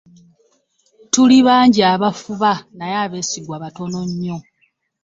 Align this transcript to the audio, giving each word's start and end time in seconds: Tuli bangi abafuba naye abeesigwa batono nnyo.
Tuli 1.11 1.37
bangi 1.47 1.81
abafuba 1.93 2.51
naye 2.77 2.95
abeesigwa 3.05 3.55
batono 3.63 3.99
nnyo. 4.09 4.37